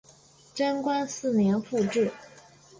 [0.55, 2.11] 贞观四年复置。